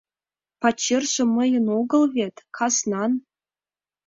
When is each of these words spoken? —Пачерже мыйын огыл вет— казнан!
—Пачерже 0.61 1.23
мыйын 1.35 1.65
огыл 1.79 2.03
вет— 2.15 2.35
казнан! 2.57 3.11